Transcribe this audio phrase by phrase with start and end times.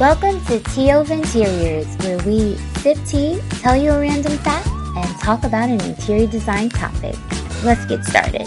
[0.00, 5.20] Welcome to Tea Over Interiors, where we sip tea, tell you a random fact, and
[5.20, 7.14] talk about an interior design topic.
[7.62, 8.42] Let's get started.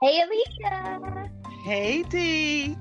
[0.00, 1.30] Hey, Alicia.
[1.64, 2.76] Hey, Dee.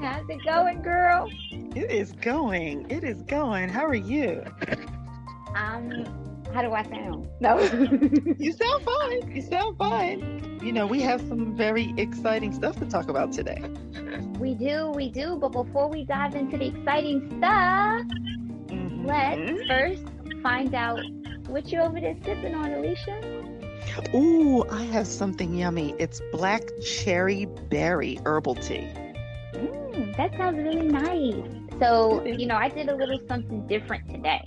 [0.00, 1.30] How's it going, girl?
[1.76, 2.90] It is going.
[2.90, 3.68] It is going.
[3.68, 4.42] How are you?
[5.54, 7.28] Um, how do I sound?
[7.40, 7.58] No.
[8.38, 9.32] you sound fine.
[9.34, 10.58] You sound fine.
[10.62, 13.60] You know, we have some very exciting stuff to talk about today.
[14.38, 15.36] We do, we do.
[15.36, 18.02] But before we dive into the exciting stuff,
[18.68, 19.04] Mhm.
[19.04, 20.04] let's first
[20.42, 21.00] find out
[21.48, 23.20] what you over there sipping on, Alicia.
[24.14, 25.94] Ooh, I have something yummy.
[25.98, 28.86] It's black cherry berry herbal tea.
[29.54, 31.44] Mm, that sounds really nice.
[31.80, 34.44] So, you know, I did a little something different today.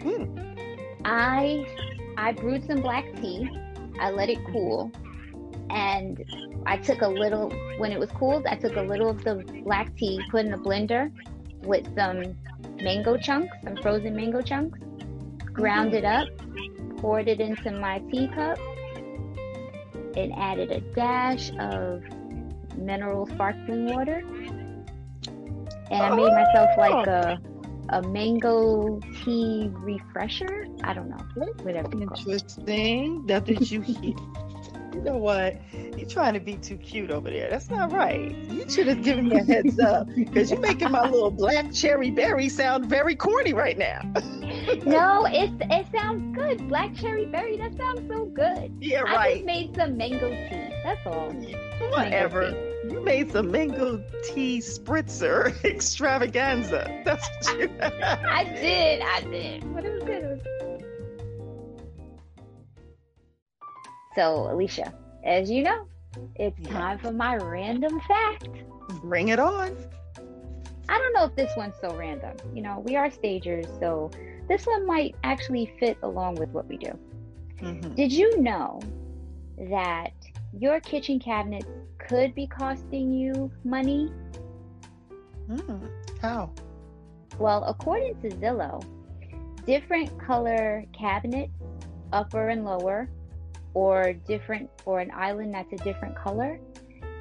[0.00, 0.47] Mm.
[1.04, 1.66] I
[2.16, 3.48] I brewed some black tea.
[4.00, 4.92] I let it cool,
[5.70, 6.24] and
[6.66, 8.46] I took a little when it was cooled.
[8.46, 11.10] I took a little of the black tea, put in a blender
[11.62, 12.36] with some
[12.80, 14.78] mango chunks, some frozen mango chunks,
[15.52, 16.28] ground it up,
[16.98, 18.58] poured it into my teacup,
[20.16, 22.02] and added a dash of
[22.76, 24.22] mineral sparkling water.
[25.90, 27.47] And I made myself like a oh.
[27.90, 30.66] A mango tea refresher.
[30.82, 31.90] I don't know, whatever.
[31.92, 33.26] Interesting.
[33.26, 34.14] Now that you hear.
[34.94, 35.60] You know what?
[35.96, 37.48] You're trying to be too cute over there.
[37.50, 38.34] That's not right.
[38.50, 42.10] You should have given me a heads up because you're making my little black cherry
[42.10, 44.00] berry sound very corny right now.
[44.84, 46.68] No, it it sounds good.
[46.68, 47.56] Black cherry berry.
[47.56, 48.74] That sounds so good.
[48.80, 49.18] Yeah, right.
[49.18, 50.74] I just made some mango tea.
[50.84, 51.30] That's all.
[51.90, 52.67] Whatever.
[53.04, 57.02] Mango You made some mango tea spritzer extravaganza.
[57.04, 59.02] That's what you I did.
[59.02, 59.74] I did.
[59.74, 60.22] But it was good.
[60.24, 60.84] It was good.
[64.14, 64.92] So, Alicia,
[65.24, 65.86] as you know,
[66.36, 66.72] it's Yeah.
[66.72, 68.48] time for my random fact.
[69.02, 69.76] Bring it on.
[70.88, 72.36] I don't know if this one's so random.
[72.54, 74.10] You know, we are stagers, so
[74.48, 76.98] this one might actually fit along with what we do.
[77.60, 77.94] Mhm.
[77.94, 78.80] Did you know
[79.70, 80.12] that
[80.58, 81.66] your kitchen cabinets
[82.08, 84.10] could be costing you money?
[85.48, 85.88] Mm.
[86.20, 86.50] How?
[87.38, 88.82] Well, according to Zillow,
[89.66, 91.52] different color cabinets,
[92.12, 93.08] upper and lower,
[93.74, 96.58] or different or an island that's a different color,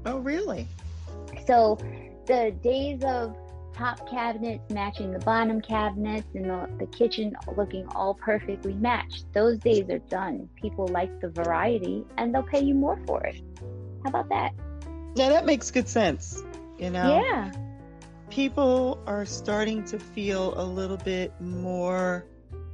[0.07, 0.67] Oh, really?
[1.47, 1.77] So
[2.25, 3.37] the days of
[3.77, 9.59] top cabinets matching the bottom cabinets and the, the kitchen looking all perfectly matched, those
[9.59, 10.49] days are done.
[10.61, 13.41] People like the variety and they'll pay you more for it.
[14.03, 14.53] How about that?
[15.15, 16.43] Yeah, that makes good sense.
[16.79, 17.53] You know, Yeah.
[18.31, 22.27] people are starting to feel a little bit more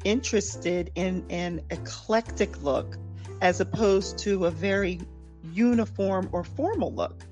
[0.04, 2.96] interested in an eclectic look
[3.40, 5.00] as opposed to a very
[5.52, 7.24] uniform or formal look.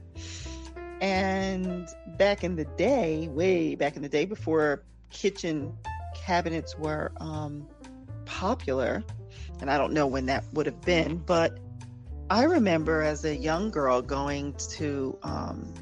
[1.00, 1.88] And
[2.19, 5.77] back in the day, way back in the day before kitchen
[6.15, 7.66] cabinets were um,
[8.27, 9.03] popular,
[9.60, 11.59] and I don't know when that would have been, but
[12.28, 15.72] I remember as a young girl going to um,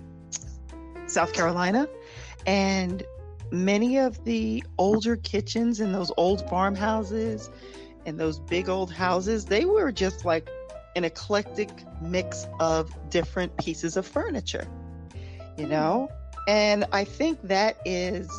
[1.06, 1.88] South Carolina,
[2.46, 3.02] and
[3.50, 7.50] many of the older kitchens in those old farmhouses
[8.06, 10.48] and those big old houses, they were just like
[10.96, 11.70] an eclectic
[12.00, 14.66] mix of different pieces of furniture,
[15.58, 16.08] you know?
[16.46, 18.30] And I think that is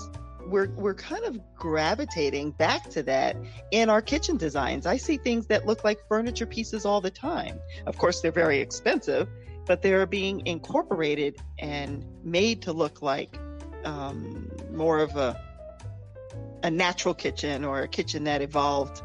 [0.47, 3.35] we're we're kind of gravitating back to that
[3.71, 4.85] in our kitchen designs.
[4.87, 7.59] I see things that look like furniture pieces all the time.
[7.85, 9.27] Of course, they're very expensive,
[9.67, 13.37] but they're being incorporated and made to look like
[13.83, 15.39] um, more of a
[16.63, 19.01] a natural kitchen or a kitchen that evolved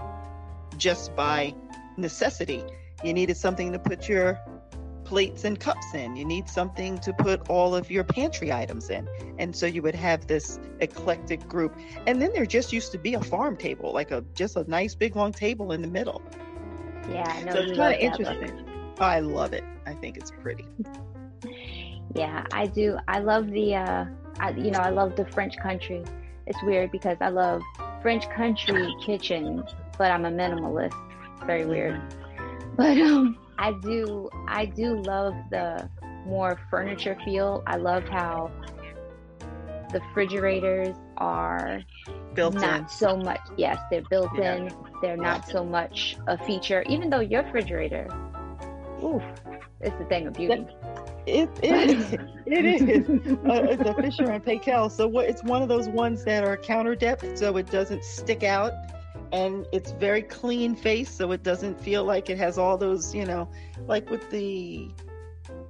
[0.77, 1.55] just by
[1.97, 2.65] necessity.
[3.05, 4.41] You needed something to put your
[5.05, 6.17] plates and cups in.
[6.17, 9.09] You need something to put all of your pantry items in.
[9.39, 11.77] And so you would have this eclectic group.
[12.07, 14.95] And then there just used to be a farm table, like a just a nice
[14.95, 16.23] big long table in the middle.
[17.11, 17.53] Yeah, I know.
[17.53, 18.21] so it's kind of look.
[18.21, 18.69] interesting.
[18.99, 19.65] I love it.
[19.87, 20.67] I think it's pretty.
[22.15, 22.97] Yeah, I do.
[23.09, 24.05] I love the, uh,
[24.39, 26.05] I, you know, I love the French country.
[26.47, 27.63] It's weird because I love
[28.03, 29.65] French country kitchens,
[29.99, 30.95] but I'm a minimalist.
[31.45, 32.01] Very weird.
[32.77, 35.89] But um, I do, I do love the
[36.27, 37.63] more furniture feel.
[37.67, 38.51] I love how
[39.93, 41.83] the refrigerators are
[42.35, 42.89] Built not in.
[42.89, 43.41] so much.
[43.57, 44.57] Yes, they're built Yeah.
[44.57, 44.75] in.
[45.03, 48.09] They're not so much a feature, even though your refrigerator,
[49.05, 49.23] oof,
[49.81, 50.67] it's a thing of beauty.
[51.27, 52.83] It, it, it is.
[53.45, 54.91] Uh, the Fisher and Paykel.
[54.91, 55.27] So what?
[55.27, 58.73] It's one of those ones that are counter depth, so it doesn't stick out,
[59.35, 63.25] and it's very clean face, so it doesn't feel like it has all those, you
[63.27, 63.49] know,
[63.89, 64.89] like with the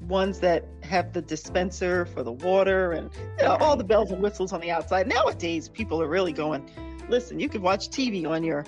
[0.02, 4.22] ones that have the dispenser for the water and you know, all the bells and
[4.22, 5.08] whistles on the outside.
[5.08, 6.69] Nowadays, people are really going.
[7.08, 8.66] Listen, you can watch TV on your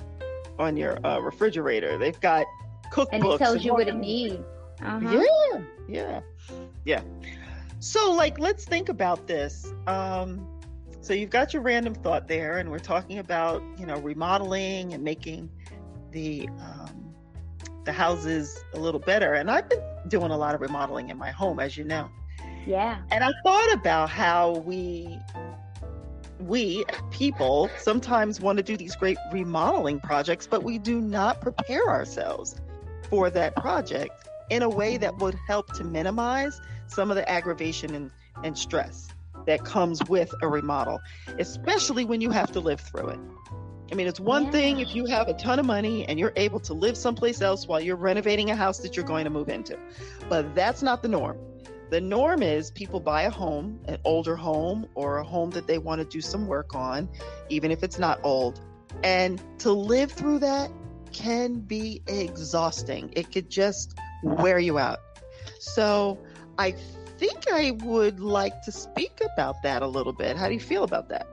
[0.58, 1.98] on your uh, refrigerator.
[1.98, 2.46] They've got
[2.90, 4.38] cookbooks, and it tells and you what it needs.
[4.82, 5.22] Uh-huh.
[5.52, 6.20] Yeah, yeah,
[6.87, 7.02] yeah.
[7.81, 9.70] So, like, let's think about this.
[9.87, 10.56] Um,
[11.06, 15.05] so you've got your random thought there, and we're talking about you know remodeling and
[15.05, 15.49] making
[16.11, 17.14] the um,
[17.85, 19.35] the houses a little better.
[19.35, 22.11] And I've been doing a lot of remodeling in my home, as you know.
[22.67, 23.03] Yeah.
[23.12, 25.17] And I thought about how we
[26.41, 31.88] we people sometimes want to do these great remodeling projects, but we do not prepare
[31.88, 32.61] ourselves
[33.08, 37.94] for that project in a way that would help to minimize some of the aggravation
[37.94, 38.11] and,
[38.43, 39.08] and stress
[39.46, 41.00] that comes with a remodel,
[41.38, 43.19] especially when you have to live through it.
[43.90, 44.50] I mean, it's one yeah.
[44.50, 47.69] thing if you have a ton of money and you're able to live someplace else
[47.69, 49.78] while you're renovating a house that you're going to move into,
[50.28, 51.38] but that's not the norm.
[51.88, 55.78] The norm is people buy a home, an older home, or a home that they
[55.78, 57.08] want to do some work on,
[57.48, 58.60] even if it's not old.
[59.04, 60.70] And to live through that
[61.12, 63.12] can be exhausting.
[63.14, 64.98] It could just wear you out.
[65.60, 66.19] So
[66.58, 66.75] I
[67.18, 70.36] think I would like to speak about that a little bit.
[70.36, 71.26] How do you feel about that?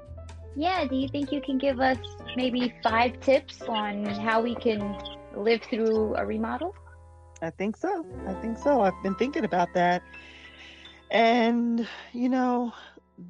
[0.55, 1.97] Yeah, do you think you can give us
[2.35, 4.97] maybe five tips on how we can
[5.35, 6.75] live through a remodel?
[7.41, 8.05] I think so.
[8.27, 8.81] I think so.
[8.81, 10.03] I've been thinking about that.
[11.11, 12.73] And, you know,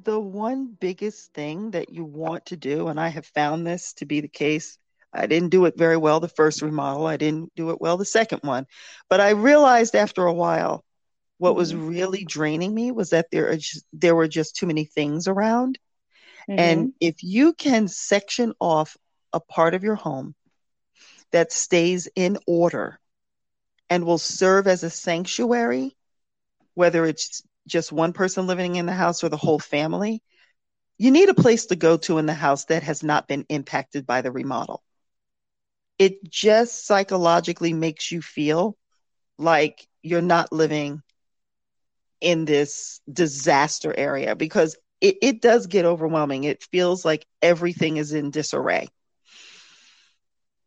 [0.04, 4.06] the one biggest thing that you want to do, and I have found this to
[4.06, 4.78] be the case
[5.14, 7.06] I didn't do it very well the first remodel.
[7.06, 8.66] I didn't do it well the second one.
[9.08, 10.84] But I realized after a while
[11.44, 11.88] what was mm-hmm.
[11.88, 15.78] really draining me was that there just, there were just too many things around.
[16.48, 16.58] Mm-hmm.
[16.58, 18.96] And if you can section off
[19.30, 20.34] a part of your home
[21.32, 22.98] that stays in order
[23.90, 25.94] and will serve as a sanctuary,
[26.72, 30.22] whether it's just one person living in the house or the whole family,
[30.96, 34.06] you need a place to go to in the house that has not been impacted
[34.06, 34.82] by the remodel
[35.98, 38.76] it just psychologically makes you feel
[39.38, 41.02] like you're not living
[42.20, 46.44] in this disaster area because it, it does get overwhelming.
[46.44, 48.88] It feels like everything is in disarray.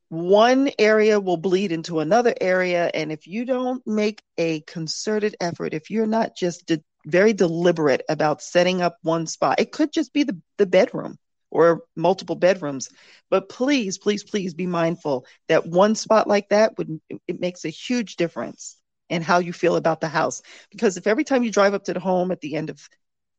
[0.10, 2.90] One area will bleed into another area.
[2.94, 8.04] And if you don't make a concerted effort, if you're not just de- very deliberate
[8.08, 11.18] about setting up one spot, it could just be the, the bedroom
[11.50, 12.90] or multiple bedrooms.
[13.30, 17.70] But please, please, please be mindful that one spot like that would it makes a
[17.70, 18.78] huge difference
[19.09, 20.42] in how you feel about the house.
[20.71, 22.80] Because if every time you drive up to the home at the end of,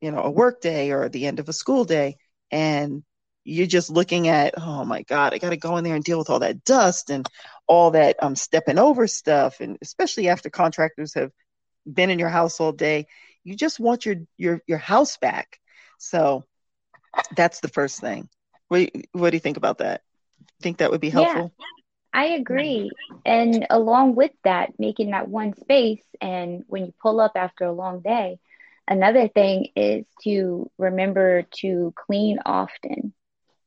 [0.00, 2.16] you know, a work day or the end of a school day,
[2.50, 3.02] and
[3.44, 6.18] you're just looking at, oh my God, I got to go in there and deal
[6.18, 7.26] with all that dust and
[7.66, 11.30] all that um stepping over stuff, and especially after contractors have
[11.90, 13.06] been in your house all day,
[13.44, 15.58] you just want your your your house back.
[15.98, 16.44] So
[17.34, 18.28] that's the first thing.
[18.68, 20.02] What, what do you think about that?
[20.60, 21.52] Think that would be helpful?
[21.58, 21.77] Yeah,
[22.18, 22.90] I agree.
[23.24, 27.72] And along with that, making that one space, and when you pull up after a
[27.72, 28.38] long day,
[28.88, 33.14] another thing is to remember to clean often,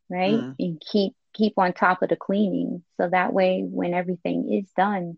[0.10, 0.44] right?
[0.44, 0.56] Mm.
[0.60, 5.18] And keep keep on top of the cleaning, so that way, when everything is done,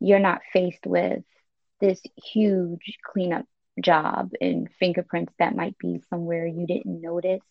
[0.00, 1.22] you're not faced with
[1.80, 2.02] this
[2.32, 3.46] huge cleanup
[3.82, 7.42] job and fingerprints that might be somewhere you didn't notice.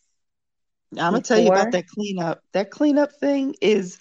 [0.98, 2.42] I'm gonna tell you about that cleanup.
[2.54, 4.00] That cleanup thing is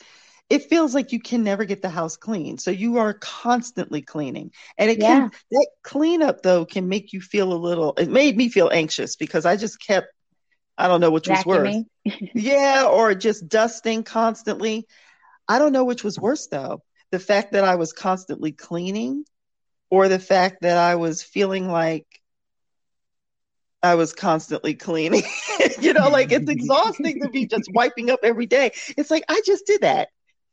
[0.50, 2.58] it feels like you can never get the house clean.
[2.58, 4.50] So you are constantly cleaning.
[4.76, 5.06] And it yeah.
[5.06, 9.14] can that cleanup though can make you feel a little it made me feel anxious
[9.14, 10.08] because I just kept
[10.76, 11.46] I don't know which Vacuuming.
[11.46, 12.20] was worse.
[12.34, 14.86] yeah, or just dusting constantly.
[15.46, 16.82] I don't know which was worse though.
[17.12, 19.24] The fact that I was constantly cleaning
[19.88, 22.06] or the fact that I was feeling like
[23.82, 25.22] I was constantly cleaning.
[25.80, 28.72] you know, like it's exhausting to be just wiping up every day.
[28.96, 30.08] It's like I just did that.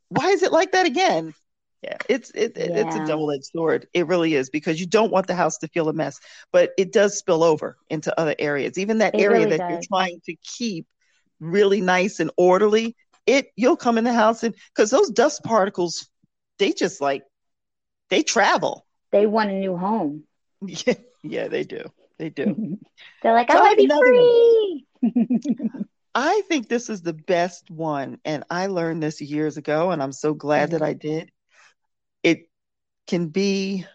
[0.08, 1.34] Why is it like that again?
[1.82, 2.66] Yeah, it's it, yeah.
[2.70, 3.86] it's a double edged sword.
[3.92, 6.18] It really is because you don't want the house to feel a mess,
[6.52, 8.78] but it does spill over into other areas.
[8.78, 9.70] Even that it area really that does.
[9.70, 10.86] you're trying to keep
[11.38, 12.96] really nice and orderly,
[13.26, 16.08] it you'll come in the house and because those dust particles,
[16.58, 17.22] they just like
[18.10, 20.24] they travel they want a new home.
[20.60, 21.84] Yeah, yeah, they do.
[22.18, 22.78] They do.
[23.22, 25.84] They're like, I want to be free.
[26.20, 30.10] I think this is the best one, and I learned this years ago, and I'm
[30.10, 30.78] so glad mm-hmm.
[30.78, 31.30] that I did.
[32.24, 32.50] It
[33.06, 33.86] can be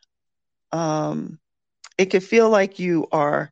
[0.72, 1.38] um,
[1.98, 3.52] it could feel like you are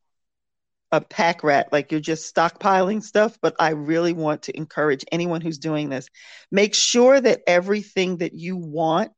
[0.90, 3.38] a pack rat, like you're just stockpiling stuff.
[3.42, 6.08] But I really want to encourage anyone who's doing this
[6.50, 9.12] make sure that everything that you want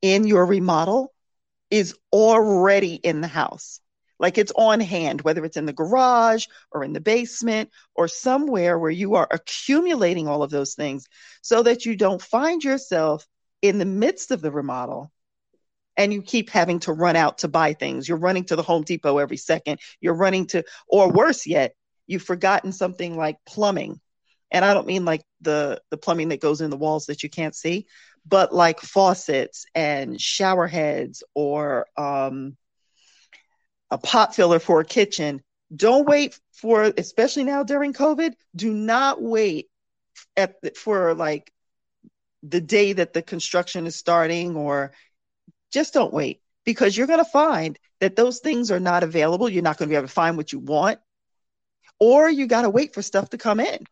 [0.00, 1.12] in your remodel
[1.70, 3.82] is already in the house.
[4.20, 8.78] Like it's on hand, whether it's in the garage or in the basement or somewhere
[8.78, 11.06] where you are accumulating all of those things
[11.40, 13.26] so that you don't find yourself
[13.62, 15.10] in the midst of the remodel
[15.96, 18.08] and you keep having to run out to buy things.
[18.08, 19.80] You're running to the Home Depot every second.
[20.00, 21.74] You're running to, or worse yet,
[22.06, 24.00] you've forgotten something like plumbing.
[24.50, 27.30] And I don't mean like the the plumbing that goes in the walls that you
[27.30, 27.86] can't see,
[28.26, 32.56] but like faucets and shower heads or um,
[33.90, 35.42] a pot filler for a kitchen.
[35.74, 38.34] Don't wait for, especially now during COVID.
[38.54, 39.68] Do not wait
[40.36, 41.52] at the, for like
[42.42, 44.92] the day that the construction is starting or
[45.72, 49.48] just don't wait because you're going to find that those things are not available.
[49.48, 50.98] You're not going to be able to find what you want,
[51.98, 53.86] or you got to wait for stuff to come in.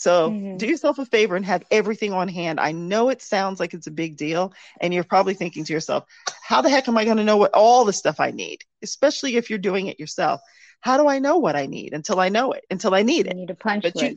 [0.00, 0.56] So mm-hmm.
[0.56, 2.58] do yourself a favor and have everything on hand.
[2.58, 6.04] I know it sounds like it's a big deal, and you're probably thinking to yourself,
[6.42, 9.36] how the heck am I going to know what all the stuff I need, especially
[9.36, 10.40] if you're doing it yourself?
[10.80, 13.34] How do I know what I need until I know it, until I need it?
[13.34, 14.16] You need a punch but list.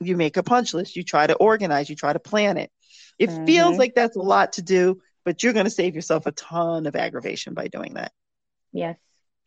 [0.00, 2.70] You, you make a punch list, you try to organize, you try to plan it.
[3.18, 3.46] It mm-hmm.
[3.46, 6.84] feels like that's a lot to do, but you're going to save yourself a ton
[6.84, 8.12] of aggravation by doing that.
[8.70, 8.98] Yes,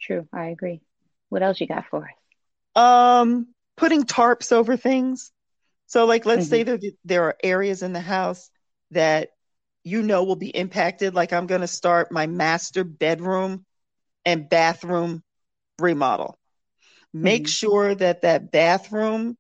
[0.02, 0.28] true.
[0.34, 0.82] I agree.
[1.30, 2.82] What else you got for us?
[2.82, 5.32] Um, putting tarps over things.
[5.88, 6.50] So, like, let's mm-hmm.
[6.50, 8.50] say that there are areas in the house
[8.92, 9.30] that
[9.84, 11.14] you know will be impacted.
[11.14, 13.66] Like, I'm going to start my master bedroom
[14.26, 15.24] and bathroom
[15.80, 16.40] remodel.
[17.14, 17.50] Make mm-hmm.
[17.50, 19.38] sure that that bathroom,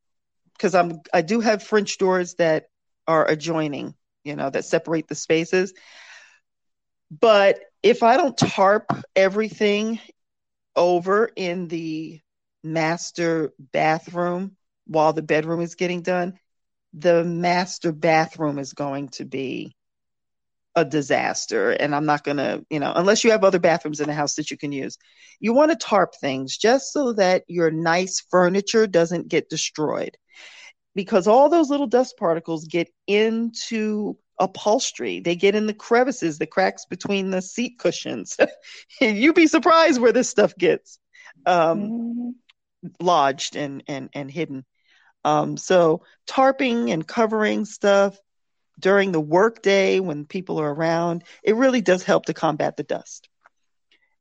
[0.53, 2.67] because I'm I do have French doors that
[3.07, 5.73] are adjoining, you know, that separate the spaces.
[7.11, 8.85] But if I don't tarp
[9.15, 9.99] everything
[10.75, 12.19] over in the
[12.63, 16.33] master bathroom while the bedroom is getting done,
[16.93, 19.75] the master bathroom is going to be
[20.75, 21.71] a disaster.
[21.71, 24.35] And I'm not going to, you know, unless you have other bathrooms in the house
[24.35, 24.97] that you can use,
[25.39, 30.17] you want to tarp things just so that your nice furniture doesn't get destroyed.
[30.93, 35.19] Because all those little dust particles get into upholstery.
[35.19, 38.37] They get in the crevices, the cracks between the seat cushions.
[39.01, 40.99] You'd be surprised where this stuff gets
[41.45, 42.89] um, mm-hmm.
[43.05, 44.65] lodged and, and, and hidden.
[45.25, 48.15] Um, so tarping and covering stuff
[48.79, 53.27] during the workday when people are around, it really does help to combat the dust.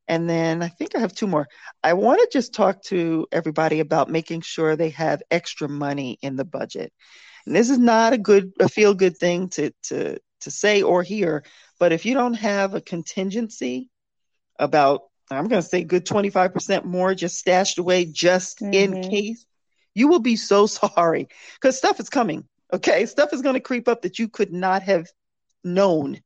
[0.08, 1.46] And then I think I have two more.
[1.82, 6.37] I want to just talk to everybody about making sure they have extra money in
[6.37, 6.90] the budget.
[7.44, 11.02] And this is not a good, a feel good thing to, to, to say or
[11.02, 11.44] hear,
[11.78, 13.90] but if you don't have a contingency
[14.58, 18.73] about, I'm going to say good 25% more just stashed away just mm-hmm.
[18.73, 19.44] in case,
[19.95, 22.45] you will be so sorry because stuff is coming.
[22.73, 23.07] Okay.
[23.07, 25.07] Stuff is going to creep up that you could not have
[25.63, 26.21] known.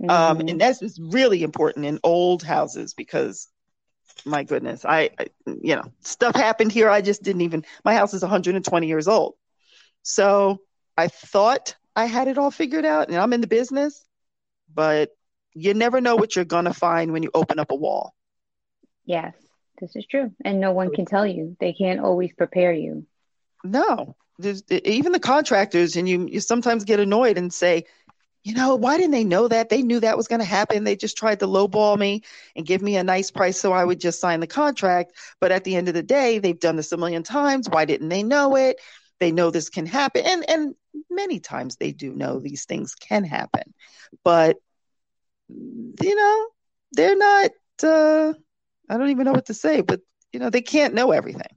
[0.00, 0.40] Um, mm-hmm.
[0.40, 3.48] Um, and that's really important in old houses because
[4.24, 6.88] my goodness, I, I, you know, stuff happened here.
[6.88, 9.34] I just didn't even, my house is 120 years old.
[10.02, 10.60] So
[10.96, 14.04] I thought I had it all figured out and I'm in the business,
[14.72, 15.10] but
[15.54, 18.14] you never know what you're going to find when you open up a wall.
[19.04, 19.34] Yes,
[19.82, 20.32] this is true.
[20.44, 21.56] And no one can tell you.
[21.60, 23.06] They can't always prepare you.
[23.64, 27.84] No, There's, even the contractors, and you, you sometimes get annoyed and say,
[28.42, 29.68] you know, why didn't they know that?
[29.68, 30.82] They knew that was going to happen.
[30.82, 32.22] They just tried to lowball me
[32.56, 35.12] and give me a nice price so I would just sign the contract.
[35.40, 37.68] But at the end of the day, they've done this a million times.
[37.68, 38.80] Why didn't they know it?
[39.22, 40.74] they know this can happen and and
[41.08, 43.62] many times they do know these things can happen
[44.24, 44.56] but
[45.48, 46.48] you know
[46.90, 47.50] they're not
[47.84, 48.32] uh
[48.92, 50.00] i don't even know what to say but
[50.32, 51.56] you know they can't know everything.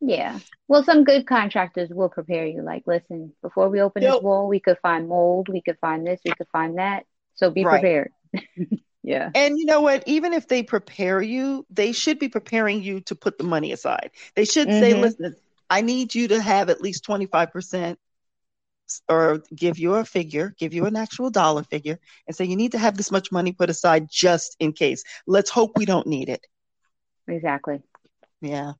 [0.00, 0.38] Yeah.
[0.68, 2.62] Well some good contractors will prepare you.
[2.62, 4.14] Like listen before we open yep.
[4.14, 7.04] this wall we could find mold we could find this we could find that.
[7.34, 7.80] So be right.
[7.80, 8.12] prepared.
[9.04, 9.30] Yeah.
[9.34, 10.02] And you know what?
[10.06, 14.10] Even if they prepare you they should be preparing you to put the money aside.
[14.34, 14.80] They should mm-hmm.
[14.80, 15.36] say listen
[15.70, 17.96] I need you to have at least 25%
[19.08, 22.72] or give you a figure, give you an actual dollar figure, and say you need
[22.72, 25.04] to have this much money put aside just in case.
[25.26, 26.44] Let's hope we don't need it.
[27.26, 27.82] Exactly.
[28.40, 28.72] Yeah.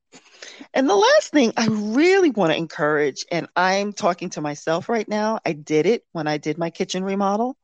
[0.72, 5.08] And the last thing I really want to encourage, and I'm talking to myself right
[5.08, 7.56] now, I did it when I did my kitchen remodel.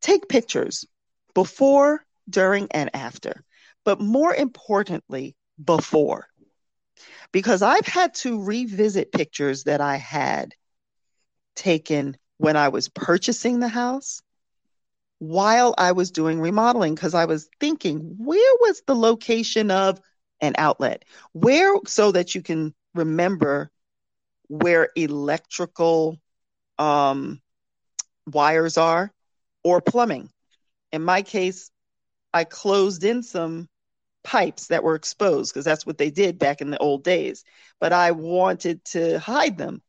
[0.00, 0.84] Take pictures
[1.34, 3.44] before, during, and after.
[3.84, 6.28] But more importantly, before
[7.34, 10.54] because I've had to revisit pictures that I had
[11.54, 14.22] taken when I was purchasing the house
[15.18, 20.00] while I was doing remodeling because I was thinking, where was the location of
[20.40, 21.04] an outlet?
[21.32, 23.70] Where, so that you can remember
[24.48, 26.20] where electrical
[26.78, 27.40] um,
[28.26, 29.12] wires are
[29.62, 30.30] or plumbing.
[30.92, 31.70] In my case,
[32.32, 33.68] I closed in some
[34.22, 37.44] pipes that were exposed because that's what they did back in the old days.
[37.80, 39.82] But I wanted to hide them.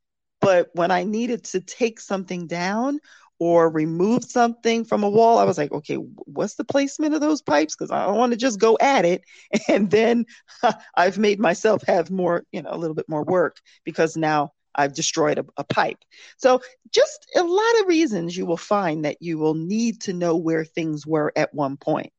[0.46, 3.00] But when I needed to take something down
[3.40, 7.42] or remove something from a wall, I was like, okay, what's the placement of those
[7.42, 7.76] pipes?
[7.76, 9.24] Because I don't want to just go at it.
[9.68, 10.28] And then
[10.96, 14.94] I've made myself have more, you know, a little bit more work because now I've
[14.94, 15.98] destroyed a, a, pipe.
[16.38, 16.62] So,
[16.92, 20.64] just a lot of reasons you will find that you will need to know where
[20.64, 22.14] things were at one point.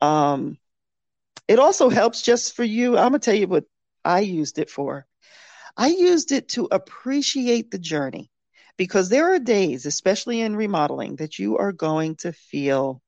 [0.00, 0.56] Um,
[1.48, 2.96] it also helps just for you.
[2.96, 3.64] I'm going to tell you what
[4.04, 5.06] I used it for.
[5.76, 8.30] I used it to appreciate the journey
[8.76, 13.02] because there are days, especially in remodeling, that you are going to feel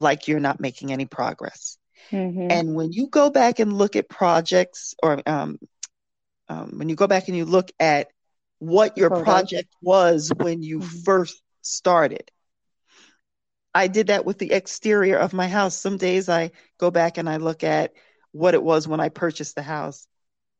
[0.00, 1.78] like you're not making any progress.
[2.10, 2.48] Mm-hmm.
[2.50, 5.58] And when you go back and look at projects or um,
[6.48, 8.08] um, when you go back and you look at
[8.58, 11.02] what your project was when you mm-hmm.
[11.04, 12.30] first started.
[13.74, 15.76] I did that with the exterior of my house.
[15.76, 17.92] Some days I go back and I look at
[18.30, 20.06] what it was when I purchased the house.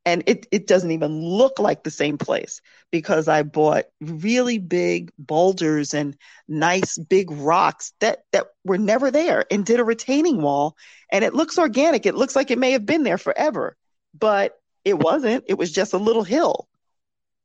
[0.07, 5.11] And it, it doesn't even look like the same place because I bought really big
[5.19, 10.77] boulders and nice big rocks that, that were never there and did a retaining wall.
[11.11, 12.05] And it looks organic.
[12.05, 13.77] It looks like it may have been there forever,
[14.19, 15.45] but it wasn't.
[15.49, 16.69] It was just a little hill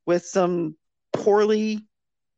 [0.06, 0.76] with some
[1.14, 1.86] poorly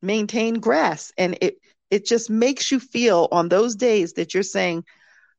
[0.04, 1.12] maintained grass.
[1.18, 1.58] And it,
[1.90, 4.86] it just makes you feel on those days that you're saying,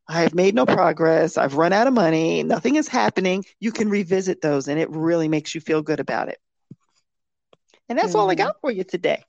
[0.09, 1.39] I have made no progress.
[1.39, 2.43] I've run out of money.
[2.43, 3.45] Nothing is happening.
[3.61, 6.39] You can revisit those and it really makes you feel good about it.
[7.89, 8.19] And that's mm-hmm.
[8.19, 9.23] all I got for you today.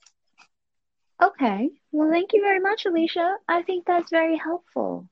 [1.21, 1.69] Okay.
[1.91, 3.37] Well, thank you very much, Alicia.
[3.47, 5.07] I think that's very helpful.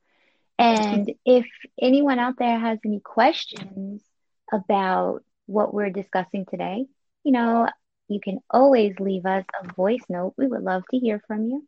[0.58, 1.48] And if
[1.82, 4.03] anyone out there has any questions
[4.51, 6.86] about what we're discussing today,
[7.24, 7.68] you know,
[8.08, 10.34] you can always leave us a voice note.
[10.38, 11.68] We would love to hear from you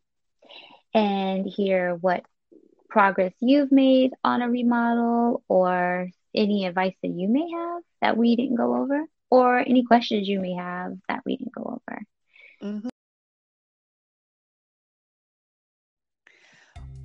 [0.92, 2.24] and hear what
[2.94, 8.36] progress you've made on a remodel or any advice that you may have that we
[8.36, 12.02] didn't go over or any questions you may have that we didn't go over.
[12.62, 12.88] Mm-hmm.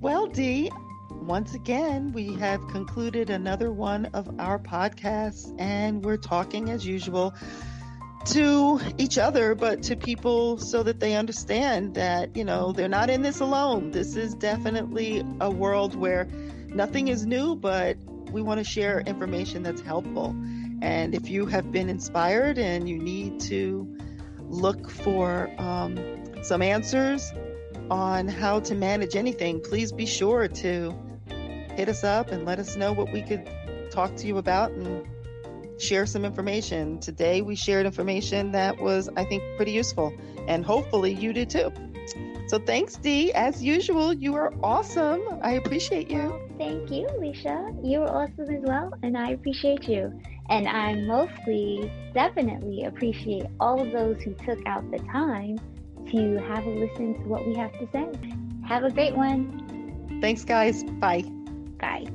[0.00, 0.70] Well, Dee,
[1.22, 7.34] once again, we have concluded another one of our podcasts, and we're talking as usual
[8.26, 13.10] to each other, but to people so that they understand that, you know, they're not
[13.10, 13.90] in this alone.
[13.90, 16.28] This is definitely a world where
[16.68, 17.96] nothing is new, but
[18.30, 20.36] we want to share information that's helpful.
[20.82, 23.98] And if you have been inspired and you need to
[24.40, 25.98] look for um,
[26.42, 27.32] some answers
[27.90, 30.94] on how to manage anything, please be sure to
[31.74, 33.48] hit us up and let us know what we could
[33.90, 35.06] talk to you about and
[35.80, 36.98] share some information.
[36.98, 40.12] Today we shared information that was, I think, pretty useful,
[40.46, 41.72] and hopefully you did too.
[42.48, 43.32] So thanks, Dee.
[43.32, 45.22] As usual, you are awesome.
[45.42, 46.36] I appreciate you.
[46.58, 47.72] Thank you, Alicia.
[47.82, 50.12] You are awesome as well, and I appreciate you.
[50.48, 55.58] And I mostly, definitely appreciate all of those who took out the time
[56.10, 58.08] to have a listen to what we have to say.
[58.66, 60.18] Have a great one.
[60.20, 60.82] Thanks, guys.
[60.82, 61.22] Bye.
[61.78, 62.06] Bye.